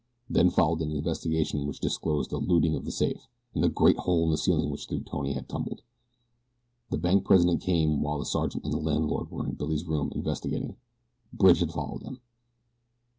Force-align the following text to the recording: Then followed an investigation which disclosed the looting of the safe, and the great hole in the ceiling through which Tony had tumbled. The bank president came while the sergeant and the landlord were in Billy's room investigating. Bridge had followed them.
Then 0.27 0.49
followed 0.49 0.81
an 0.81 0.89
investigation 0.89 1.67
which 1.67 1.79
disclosed 1.79 2.31
the 2.31 2.39
looting 2.39 2.73
of 2.73 2.85
the 2.85 2.91
safe, 2.91 3.27
and 3.53 3.63
the 3.63 3.69
great 3.69 3.97
hole 3.97 4.23
in 4.25 4.31
the 4.31 4.37
ceiling 4.39 4.63
through 4.63 4.71
which 4.97 5.05
Tony 5.05 5.33
had 5.33 5.47
tumbled. 5.47 5.83
The 6.89 6.97
bank 6.97 7.23
president 7.23 7.61
came 7.61 8.01
while 8.01 8.17
the 8.17 8.25
sergeant 8.25 8.63
and 8.63 8.73
the 8.73 8.79
landlord 8.79 9.29
were 9.29 9.45
in 9.45 9.53
Billy's 9.53 9.85
room 9.85 10.11
investigating. 10.15 10.75
Bridge 11.31 11.59
had 11.59 11.71
followed 11.73 12.01
them. 12.01 12.19